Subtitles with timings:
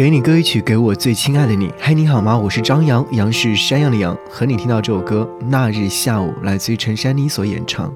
[0.00, 1.70] 给你歌一曲，给我最亲爱的你。
[1.78, 2.34] 嗨，你好吗？
[2.34, 4.16] 我是张扬，杨是山羊的羊。
[4.30, 7.92] 和你听到这首歌《那日下午》，来自于陈珊妮所演唱。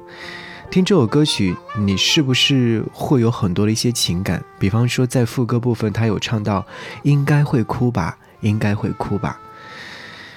[0.70, 4.44] 听这首歌曲，你是不是会有很多的一些情感？
[4.58, 6.66] 比方说，在副歌部分，他有唱到
[7.04, 9.40] “应该会哭吧，应该会哭吧”。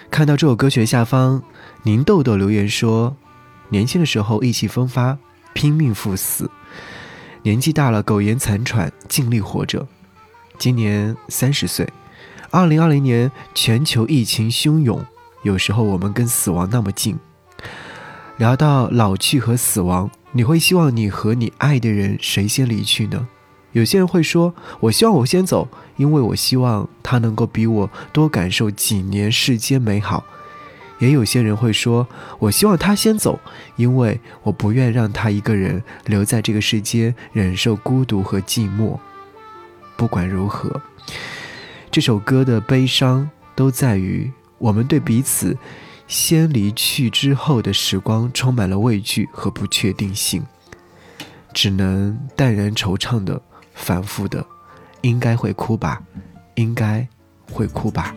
[0.09, 1.43] 看到这首歌曲的下方，
[1.84, 3.13] 宁豆豆留言说
[3.68, 5.18] ：“年轻的时候意气风发，
[5.52, 6.45] 拼命赴死；
[7.41, 9.86] 年纪大了，苟延残喘，尽力活着。”
[10.57, 11.87] 今年三十岁，
[12.49, 15.05] 二零二零年全球疫情汹涌，
[15.43, 17.18] 有时候我们跟死亡那么近。
[18.37, 23.27] 聊到老去和死亡，你会希望你和你爱的人谁先离去呢？
[23.73, 30.24] 有些人会说：“我希望我先走，因为我希望他能够比我多感受几年世间美好。”
[30.97, 32.08] 也有些人会说
[32.39, 33.39] ：“我希望他先走，
[33.75, 38.97] 因为我不愿让他一个人留在这个世间，忍受孤独和寂寞。”
[39.97, 40.81] 不管如何，
[41.89, 45.58] 这首歌的悲伤都在于我们对彼此
[46.08, 50.45] 先离去之后的时光充满了畏惧和不确定性，
[51.52, 53.41] 只能淡然惆怅的、
[53.73, 54.45] 反复的，
[55.02, 56.02] 应该会哭吧，
[56.55, 57.05] 应该
[57.52, 58.16] 会哭吧。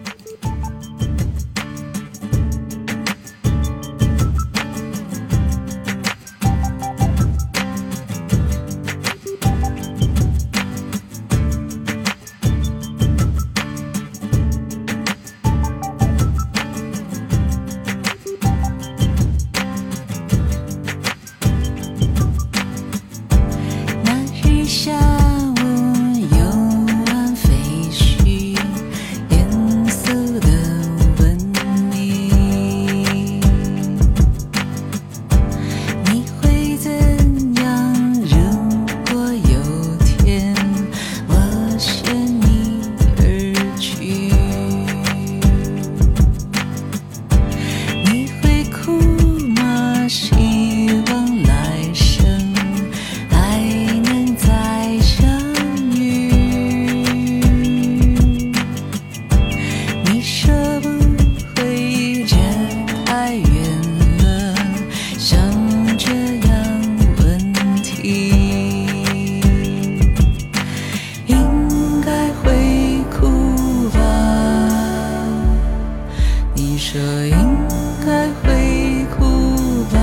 [77.31, 77.67] 应
[78.05, 79.97] 该会哭吧。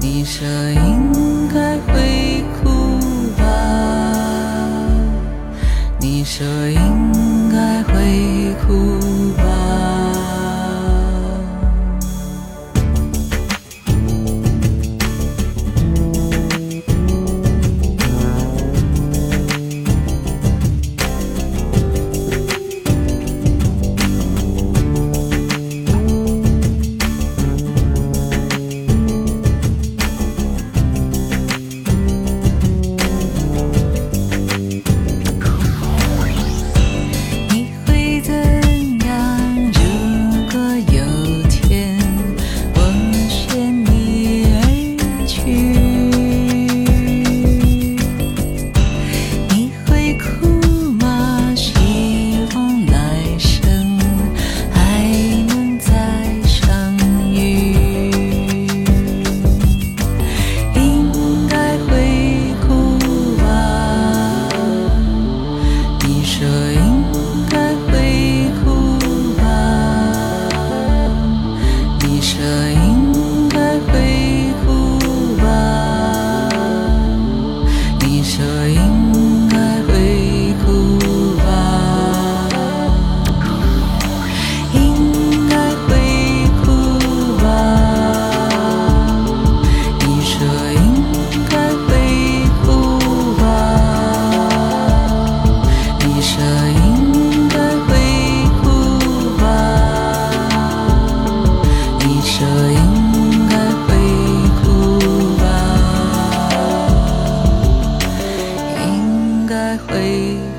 [0.00, 2.98] 你说应该会哭
[3.38, 3.42] 吧。
[6.00, 9.03] 你说应该会哭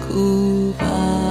[0.07, 1.24] 哭吧。